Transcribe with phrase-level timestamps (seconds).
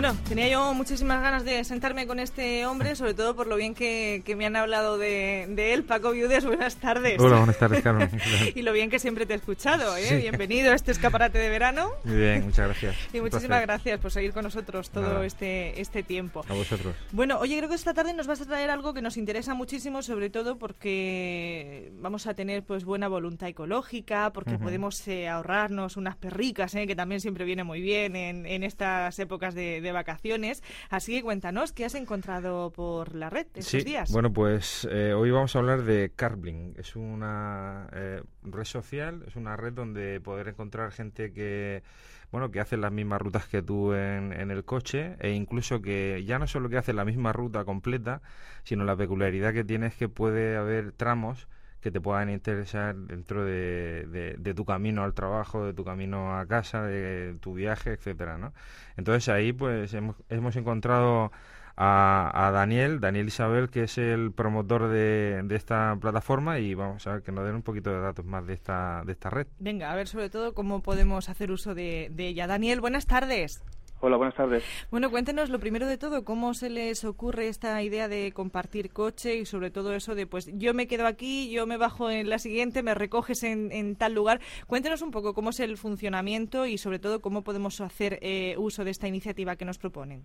[0.00, 3.74] Bueno, tenía yo muchísimas ganas de sentarme con este hombre, sobre todo por lo bien
[3.74, 5.84] que, me han hablado de, él.
[5.84, 7.20] Paco Viudes, buenas tardes.
[7.20, 8.10] Hola, buenas tardes, Carmen.
[8.54, 9.94] y lo bien que siempre te he escuchado.
[9.98, 10.16] ¿eh?
[10.16, 11.90] Bienvenido a este escaparate de verano.
[12.04, 12.96] Muy bien, muchas gracias.
[13.12, 16.46] Y muchísimas gracias por seguir con nosotros todo este, este tiempo.
[16.48, 16.96] A vosotros.
[17.12, 20.00] Bueno, oye, creo que esta tarde nos vas a traer algo que nos interesa muchísimo,
[20.00, 26.16] sobre todo porque vamos a tener pues buena voluntad ecológica, porque podemos eh, ahorrarnos unas
[26.16, 26.86] perricas, ¿eh?
[26.86, 30.62] que también siempre viene muy bien en, en estas épocas de de, vacaciones.
[30.88, 34.12] Así que cuéntanos, ¿qué has encontrado por la red estos días?
[34.12, 36.74] Bueno, pues eh, hoy vamos a hablar de Carbling.
[36.76, 41.82] Es una eh, red social, es una red donde poder encontrar gente que
[42.30, 46.22] bueno, que hace las mismas rutas que tú en, en, el coche e incluso que
[46.24, 48.22] ya no solo que hace la misma ruta completa,
[48.62, 51.48] sino la peculiaridad que tiene es que puede haber tramos
[51.80, 56.46] que te puedan interesar dentro de, de, tu camino al trabajo, de tu camino a
[56.46, 58.52] casa, de tu viaje, etcétera, ¿no?
[58.96, 61.32] Entonces ahí pues hemos, hemos encontrado
[61.76, 67.06] a, a, Daniel, Daniel Isabel, que es el promotor de, de, esta plataforma y vamos
[67.06, 69.46] a ver que nos den un poquito de datos más de esta, de esta red.
[69.58, 72.46] Venga, a ver sobre todo cómo podemos hacer uso de, de ella.
[72.46, 73.62] Daniel, buenas tardes.
[74.02, 74.64] Hola, buenas tardes.
[74.90, 79.36] Bueno, cuéntenos lo primero de todo, cómo se les ocurre esta idea de compartir coche
[79.36, 82.38] y sobre todo eso de, pues yo me quedo aquí, yo me bajo en la
[82.38, 84.40] siguiente, me recoges en, tal lugar.
[84.66, 88.84] Cuéntenos un poco cómo es el funcionamiento y sobre todo cómo podemos hacer eh, uso
[88.84, 90.22] de esta iniciativa que nos proponen.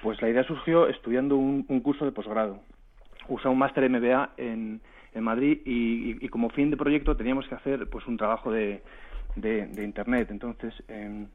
[0.00, 2.60] Pues la idea surgió estudiando un, curso de posgrado.
[3.28, 4.80] Usa un máster MBA en,
[5.14, 8.82] en Madrid y, como fin de proyecto teníamos que hacer pues un trabajo de,
[9.34, 10.28] de, Internet.
[10.30, 11.26] Entonces, em,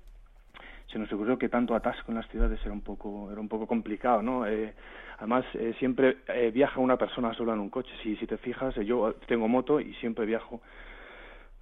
[0.91, 3.67] se nos ocurrió que tanto atasco en las ciudades era un poco era un poco
[3.67, 4.73] complicado no eh,
[5.17, 7.91] además eh, siempre eh, viaja una persona sola en un coche.
[8.03, 10.61] Si si te fijas yo tengo moto y siempre viajo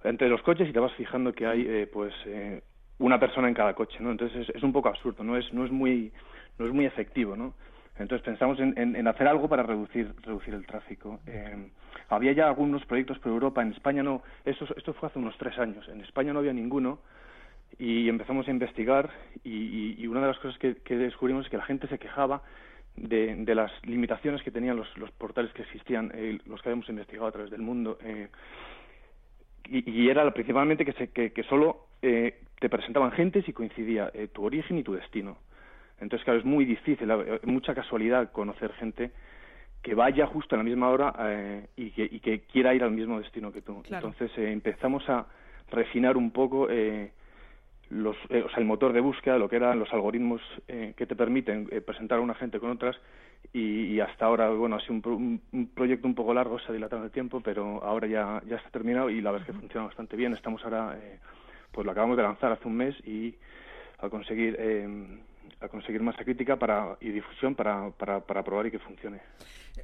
[0.04, 2.14] entre los coches y te vas fijando que hay pues
[2.98, 5.72] una persona en cada coche no entonces es, un poco absurdo no es no es
[5.72, 6.12] muy
[6.58, 7.54] no es muy efectivo no
[7.98, 11.18] entonces pensamos en, en, hacer algo para reducir reducir el tráfico.
[12.10, 13.62] Había ya algunos proyectos por Europa.
[13.62, 15.88] En España no esto esto fue hace unos tres años.
[15.88, 16.98] En España no había ninguno
[17.78, 19.10] y empezamos a investigar
[19.44, 22.42] y, una de las cosas que, descubrimos es que la gente se quejaba
[22.96, 27.32] de, las limitaciones que tenían los, portales que existían, eh, los que habíamos investigado a
[27.32, 27.98] través del mundo.
[28.02, 28.28] Eh,
[29.68, 34.78] y, era principalmente que, se, que, solo eh, te presentaban gente si coincidía tu origen
[34.78, 35.38] y tu destino.
[36.00, 37.08] Entonces, claro, es muy difícil,
[37.44, 39.10] mucha casualidad conocer gente
[39.82, 43.62] que vaya justo a la misma hora y, que, quiera ir al mismo destino que
[43.62, 43.82] tú.
[43.90, 45.26] Entonces empezamos a
[45.70, 47.10] refinar un poco eh,
[47.90, 51.06] los, eh, o sea, el motor de búsqueda, lo que eran los algoritmos eh, que
[51.06, 52.96] te permiten eh, presentar a una gente con otras
[53.52, 57.04] y, hasta ahora, bueno, ha sido un, un, proyecto un poco largo, se ha dilatado
[57.04, 60.16] el tiempo, pero ahora ya, ya está terminado y la verdad es que funciona bastante
[60.16, 60.32] bien.
[60.32, 60.98] Estamos ahora,
[61.70, 63.34] pues lo acabamos de lanzar hace un mes y
[63.98, 64.58] a conseguir
[65.60, 69.20] a conseguir masa crítica para, y difusión para, para, para probar y que funcione.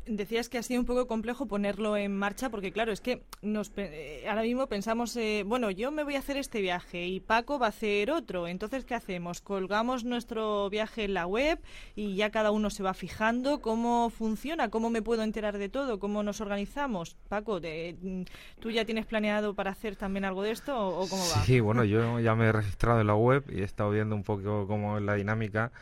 [0.07, 3.73] Decías que ha sido un poco complejo ponerlo en marcha porque, claro, es que nos,
[3.77, 7.59] eh, ahora mismo pensamos, eh, bueno, yo me voy a hacer este viaje y Paco
[7.59, 8.49] va a hacer otro.
[8.49, 9.41] Entonces, ¿qué hacemos?
[9.41, 11.61] Colgamos nuestro viaje en la web
[11.95, 15.99] y ya cada uno se va fijando cómo funciona, cómo me puedo enterar de todo,
[15.99, 17.17] cómo nos organizamos.
[17.29, 21.45] Paco, ¿tú ya tienes planeado para hacer también algo de esto o, cómo va?
[21.45, 24.23] Sí, bueno, yo ya me he registrado en la web y he estado viendo un
[24.23, 25.73] poco cómo es la dinámica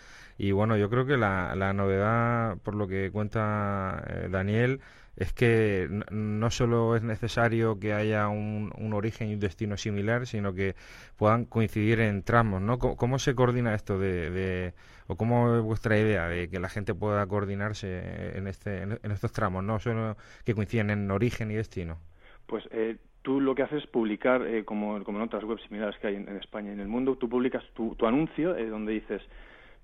[0.42, 4.80] y bueno, yo creo que la, novedad, por lo que cuenta eh, Daniel,
[5.14, 10.26] es que no solo es necesario que haya un, un, origen y un destino similar,
[10.26, 10.76] sino que
[11.18, 12.78] puedan coincidir en tramos, ¿no?
[12.78, 14.72] ¿Cómo, se coordina esto de, de,
[15.08, 19.32] o cómo es vuestra idea de que la gente pueda coordinarse en, este, en, estos
[19.32, 21.98] tramos, no solo que coinciden en origen y destino?
[22.46, 25.98] Pues eh, tú lo que haces es publicar, eh, como, como en otras webs similares
[26.00, 29.20] que hay en, España y en el mundo, tú publicas tu, tu anuncio donde dices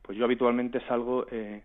[0.07, 1.63] pues yo habitualmente salgo, eh,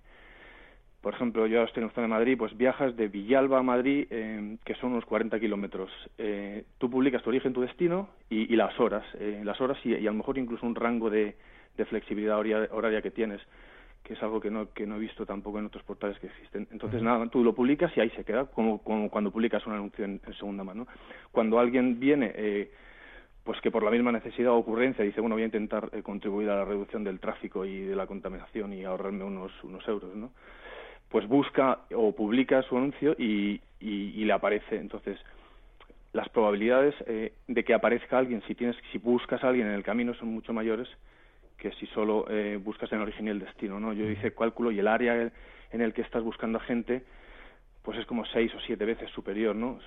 [1.02, 4.58] por ejemplo, yo estoy en zona de Madrid, pues viajas de Villalba a Madrid, eh,
[4.66, 5.92] que son unos 40 kilómetros.
[6.18, 9.06] Eh, tú publicas tu origen, tu destino y, las horas,
[9.44, 11.36] las horas y, a lo mejor incluso un rango de,
[11.90, 13.42] flexibilidad horaria, que tienes
[14.04, 16.68] que es algo que no, que no he visto tampoco en otros portales que existen.
[16.72, 20.20] Entonces, nada, tú lo publicas y ahí se queda, como, cuando publicas un anuncio en,
[20.40, 20.88] segunda mano.
[21.32, 22.72] Cuando alguien viene eh,
[23.44, 26.50] pues que por la misma necesidad o ocurrencia dice, bueno, voy a intentar eh, contribuir
[26.50, 30.32] a la reducción del tráfico y de la contaminación y ahorrarme unos, unos euros, ¿no?
[31.10, 34.78] Pues busca o publica su anuncio y, y, le aparece.
[34.78, 35.20] Entonces,
[36.14, 39.84] las probabilidades eh, de que aparezca alguien, si, tienes, si buscas a alguien en el
[39.84, 40.88] camino, son mucho mayores
[41.58, 43.92] que si solo eh, buscas en el origen y el destino, ¿no?
[43.92, 45.32] Yo hice cálculo y el área
[45.72, 47.04] en el que estás buscando a gente
[47.84, 49.80] pues es como seis o siete veces superior, ¿no?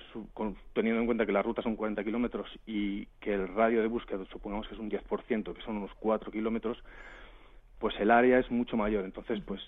[0.73, 4.25] teniendo en cuenta que la ruta son 40 kilómetros y que el radio de búsqueda
[4.31, 6.83] supongamos que es un 10%, que son unos 4 kilómetros,
[7.79, 9.05] pues el área es mucho mayor.
[9.05, 9.61] Entonces, pues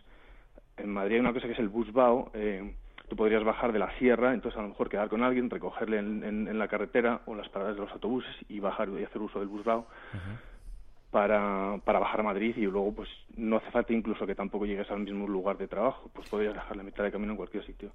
[0.76, 2.32] en Madrid hay una cosa que es el busbao.
[2.34, 2.74] Eh,
[3.08, 6.60] tú podrías bajar de la sierra, entonces a lo mejor quedar con alguien, recogerle en,
[6.60, 9.48] la carretera o en las paradas de los autobuses y bajar y hacer uso del
[9.48, 9.88] busbao
[11.12, 14.90] para, para bajar a Madrid y luego pues no hace falta incluso que tampoco llegues
[14.92, 17.92] al mismo lugar de trabajo, pues podrías dejar la mitad de camino en cualquier sitio.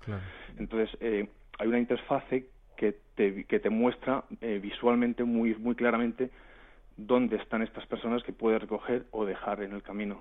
[0.58, 1.28] Entonces eh,
[1.58, 6.30] hay una interfase que te, que te muestra eh, visualmente muy, muy claramente
[6.96, 10.20] dónde están estas personas que puedes recoger o dejar en el camino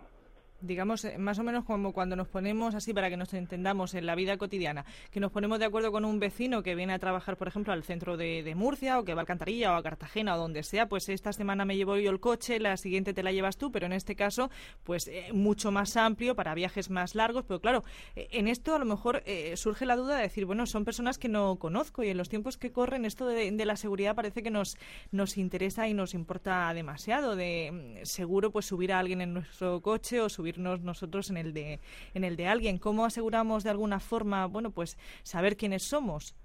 [0.62, 4.06] digamos, eh, más o menos como cuando nos ponemos así para que nos entendamos en
[4.06, 7.38] la vida cotidiana, que nos ponemos de acuerdo con un vecino que viene a trabajar,
[7.38, 10.38] por ejemplo, al centro de, Murcia o que va a Alcantarilla o a Cartagena o
[10.38, 13.58] donde sea, pues esta semana me llevo yo el coche, la siguiente te la llevas
[13.58, 14.50] tú, pero en este caso,
[14.84, 17.84] pues eh, mucho más amplio para viajes más largos, pero claro,
[18.16, 19.24] eh, en esto a lo mejor
[19.56, 22.58] surge la duda de decir, bueno, son personas que no conozco y en los tiempos
[22.58, 24.78] que corren esto de, de la seguridad parece que nos,
[25.12, 29.82] nos interesa y nos importa demasiado, de mm, seguro pues subir a alguien en nuestro
[29.82, 31.80] coche o subir nosotros en el de
[32.14, 32.78] en el de alguien.
[32.78, 36.36] ¿Cómo aseguramos de alguna forma, bueno, pues saber quiénes somos?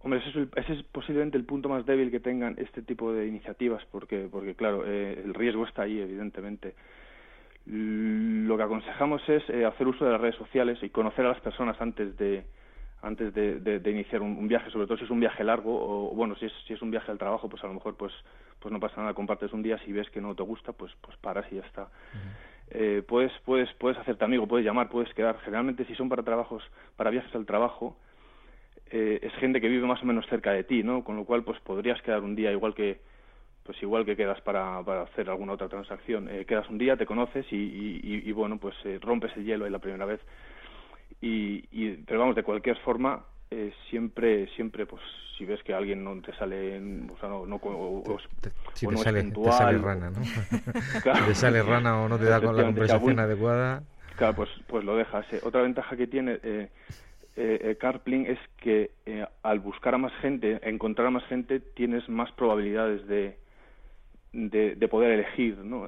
[0.00, 0.20] Hombre,
[0.54, 4.54] ese es, posiblemente el punto más débil que tengan este tipo de iniciativas, porque, porque
[4.54, 6.74] claro, eh, el riesgo está ahí, evidentemente.
[7.66, 11.40] Lo que aconsejamos es eh, hacer uso de las redes sociales y conocer a las
[11.40, 12.44] personas antes de
[13.02, 16.46] antes de, iniciar un, viaje, sobre todo si es un viaje largo o bueno, si
[16.46, 18.12] es, si es un viaje al trabajo, pues a lo mejor pues
[18.58, 21.16] pues no pasa nada, compartes un día, si ves que no te gusta, pues pues
[21.18, 21.88] paras y ya está
[22.70, 25.38] eh, puedes, puedes, puedes hacerte amigo, puedes llamar, puedes quedar.
[25.40, 26.62] Generalmente si son para trabajos,
[26.96, 27.96] para viajes al trabajo,
[28.90, 31.04] eh, es gente que vive más o menos cerca de ti, ¿no?
[31.04, 33.00] Con lo cual, pues podrías quedar un día igual que,
[33.64, 36.28] pues igual que quedas para, para hacer alguna otra transacción.
[36.28, 39.64] Eh, quedas un día, te conoces y, y, y, bueno, pues eh, rompes el hielo
[39.64, 40.20] ahí la primera vez.
[41.20, 45.02] Y, y, pero vamos, de cualquier forma, eh, siempre, siempre, pues
[45.36, 46.78] si ves que alguien no te sale,
[47.10, 48.18] o sea, no, no, o,
[48.74, 50.20] si te, sale, te sale rana, ¿no?
[51.26, 53.82] te sale rana o no te da con la conversación adecuada.
[54.16, 55.26] Claro, pues, pues lo dejas.
[55.32, 55.40] Eh.
[55.44, 56.68] Otra ventaja que tiene eh,
[57.36, 58.90] eh, Carpling es que
[59.42, 63.36] al buscar a más gente, encontrar a más gente, tienes más probabilidades de,
[64.32, 65.86] de, de poder elegir, ¿no?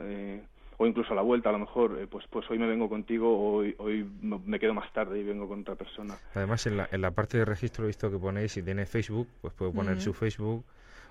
[0.78, 3.36] O incluso a la vuelta a lo mejor eh, pues pues hoy me vengo contigo
[3.36, 6.14] o hoy, hoy me quedo más tarde y vengo con otra persona.
[6.34, 9.28] Además en la, en la parte de registro he visto que ponéis si tiene Facebook
[9.40, 10.64] pues puede poner su Facebook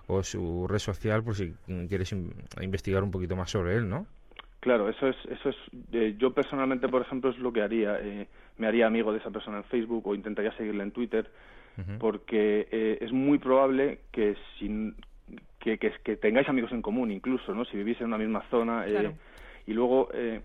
[0.08, 1.54] o su red social por si
[1.90, 2.16] quieres
[2.62, 4.08] investigar un poquito más sobre él no
[4.62, 5.56] claro eso es eso es
[5.92, 8.28] eh, yo personalmente por ejemplo es lo que haría eh,
[8.58, 11.30] me haría amigo de esa persona en Facebook o intentaría seguirle en Twitter
[12.00, 14.96] porque es muy probable que sin
[15.60, 18.88] que, que, que, tengáis amigos en común incluso no si vivís en una misma zona
[19.68, 20.42] y luego eh,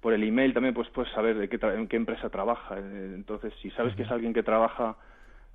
[0.00, 3.52] por el email también pues puedes saber de qué en qué empresa trabaja eh, entonces
[3.62, 4.96] si sabes que es alguien que trabaja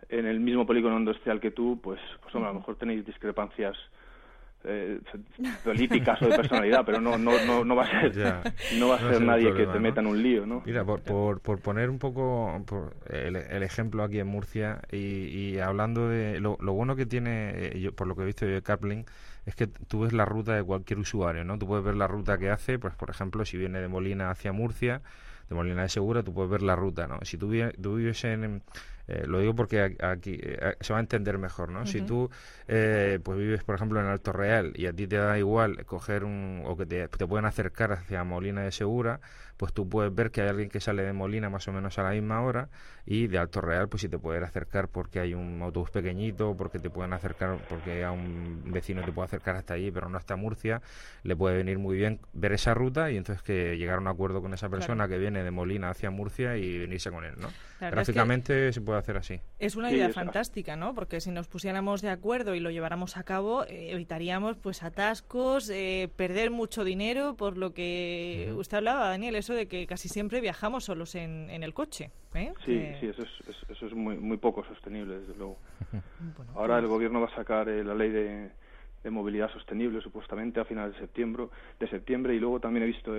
[0.08, 3.76] en el mismo polígono industrial que tú pues pues a lo mejor tenéis discrepancias
[4.64, 5.00] eh,
[5.64, 9.00] políticas o de personalidad, pero no no no, no va a ser no va a
[9.00, 10.62] ser nadie que te meta en un lío, ¿no?
[10.68, 11.02] Mira, por,
[11.42, 12.64] por, poner un poco
[13.10, 18.16] el, ejemplo aquí en Murcia y, hablando de lo, bueno que tiene, yo, por lo
[18.16, 19.06] que he visto yo de Carpling,
[19.46, 21.58] es que tú ves la ruta de cualquier usuario, ¿no?
[21.58, 24.52] Tú puedes ver la ruta que hace, pues por ejemplo, si viene de Molina hacia
[24.52, 25.02] Murcia,
[25.52, 27.20] de Molina de Segura, tú puedes ver la ruta, ¿no?
[27.24, 27.52] Si tú,
[27.82, 28.64] tú vives en,
[29.08, 31.86] eh, lo digo porque aquí eh, se va a entender mejor, ¿no?
[31.86, 32.30] Si tú
[32.70, 36.24] eh, pues vives, por ejemplo, en Alto Real y a ti te da igual coger
[36.24, 39.20] un o que te, te pueden acercar hacia Molina de Segura,
[39.62, 42.02] pues tú puedes ver que hay alguien que sale de Molina más o menos a
[42.02, 42.70] la misma hora
[43.06, 46.80] y de Alto Real pues si te pueden acercar porque hay un autobús pequeñito, porque
[46.80, 50.36] te pueden acercar porque a un vecino te puede acercar hasta allí pero no hasta
[50.36, 50.82] Murcia,
[51.22, 54.42] le puede venir muy bien ver esa ruta y entonces que llegar a un acuerdo
[54.42, 57.50] con esa persona que viene de Molina hacia Murcia y venirse con él, ¿no?
[57.80, 59.40] Gráficamente se puede hacer así.
[59.58, 60.94] Es una idea fantástica, ¿no?
[60.94, 65.70] Porque si nos pusiéramos de acuerdo y lo lleváramos a cabo, eh, evitaríamos pues atascos,
[65.70, 70.42] eh, perder mucho dinero, por lo que usted hablaba, Daniel, eso de que casi siempre
[70.42, 72.12] viajamos solos en, el coche.
[72.36, 72.54] ¿eh?
[72.66, 75.58] Sí, sí, eso es, eso es muy, muy poco sostenible, desde luego.
[76.56, 78.52] Ahora el pues gobierno va a sacar la ley de,
[79.10, 81.48] movilidad sostenible, supuestamente, a finales de septiembre,
[81.80, 83.16] de septiembre y luego también he visto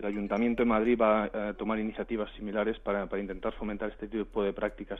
[0.00, 4.42] el Ayuntamiento de Madrid va a tomar iniciativas similares para, para intentar fomentar este tipo
[4.42, 4.98] de prácticas.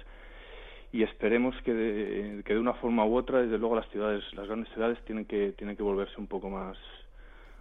[0.92, 4.46] Y esperemos que de, que de una forma u otra, desde luego las ciudades, las
[4.46, 6.76] grandes ciudades tienen que tienen que volverse un poco más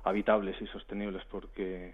[0.04, 1.94] habitables y sostenibles porque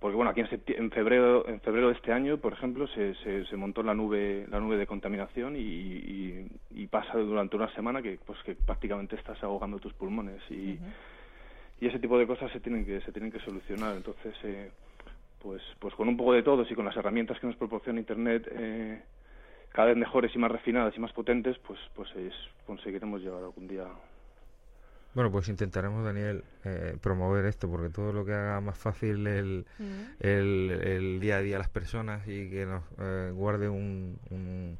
[0.00, 3.82] porque bueno aquí en, febrero en febrero de este año por ejemplo se, se, montó
[3.82, 8.54] la nube la nube de contaminación y, y, pasa durante una semana que pues que
[8.54, 10.78] prácticamente estás ahogando tus pulmones y
[11.80, 14.70] y ese tipo de cosas se tienen que se tienen que solucionar entonces eh,
[15.42, 18.46] pues pues con un poco de todos y con las herramientas que nos proporciona internet
[18.52, 19.02] eh,
[19.72, 22.34] cada vez mejores y más refinadas y más potentes pues pues es,
[22.66, 23.84] conseguiremos llegar algún día
[25.14, 29.66] Bueno, pues intentaremos, Daniel, eh, promover esto, porque todo lo que haga más fácil el,
[29.78, 30.02] Mm.
[30.20, 34.78] el, el día a día a las personas y que nos eh, guarde un, un,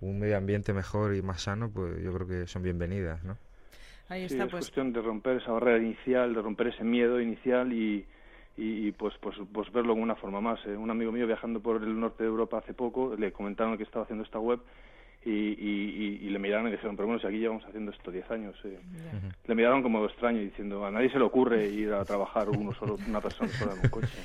[0.00, 3.38] un medio ambiente mejor y más sano, pues yo creo que son bienvenidas, ¿no?
[4.08, 7.20] Ahí Sí, está, es pues cuestión de romper esa barrera inicial, de romper ese miedo
[7.20, 8.04] inicial y,
[8.56, 10.60] y, y, pues, pues, pues verlo como una forma más.
[10.66, 10.76] ¿eh?
[10.76, 14.04] Un amigo mío viajando por el norte de Europa hace poco, le comentaron que estaba
[14.04, 14.60] haciendo esta web
[15.24, 15.54] y, y,
[16.20, 18.56] y, y le miraron y dijeron, pero bueno, si aquí llevamos haciendo esto 10 años.
[18.64, 18.78] eh".
[19.46, 22.96] Le miraron como extraño diciendo, a nadie se le ocurre ir a trabajar uno solo,
[23.08, 24.08] una persona sola en un coche.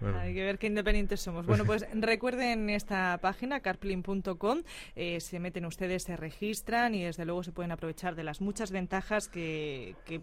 [0.00, 1.46] Bueno, Hay que ver qué independientes somos.
[1.46, 4.58] Bueno, pues recuerden esta página, carplin.com.
[4.96, 8.70] eh, se meten ustedes, se registran y desde luego se pueden aprovechar de las muchas
[8.70, 10.20] ventajas que, que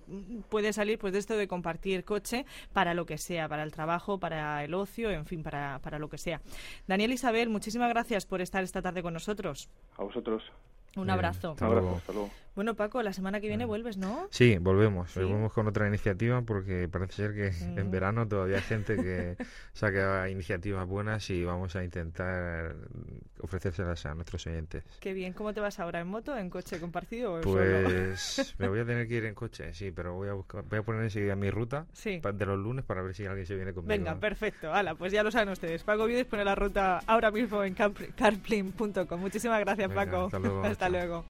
[0.49, 4.19] puede salir pues de esto de compartir coche para lo que sea, para el trabajo,
[4.19, 6.41] para el ocio, en fin, para, para lo que sea.
[6.85, 9.67] Daniel Isabel, muchísimas gracias por estar esta tarde con nosotros.
[9.97, 10.20] A vosotros.
[10.95, 11.11] Un Bien.
[11.11, 11.51] abrazo.
[11.51, 11.97] Hasta Un abrazo, luego.
[11.97, 12.31] hasta luego.
[12.55, 14.27] Bueno, Paco, la semana que viene vuelves, ¿no?
[14.29, 15.11] Sí, volvemos.
[15.11, 15.19] Sí.
[15.21, 17.47] Volvemos con otra iniciativa porque parece ser que
[17.79, 19.37] en verano todavía hay gente que
[19.73, 22.75] saca iniciativas buenas y vamos a intentar
[23.39, 24.83] ofrecérselas a nuestros oyentes.
[24.99, 25.33] Qué bien.
[25.33, 26.01] ¿Cómo te vas ahora?
[26.01, 27.55] ¿En moto, en coche compartido o solo?
[27.85, 30.79] Pues me voy a tener que ir en coche, sí, pero voy a buscar, voy
[30.79, 32.19] a poner enseguida mi ruta Sí.
[32.21, 33.89] de los lunes para ver si alguien se viene conmigo.
[33.89, 34.73] Venga, perfecto.
[34.73, 35.83] Hala, pues ya lo saben ustedes.
[35.83, 39.19] Paco Vides pone la ruta ahora mismo en carplin.com.
[39.19, 40.25] Muchísimas gracias, Venga, Paco.
[40.25, 41.19] hasta luego, hasta luego.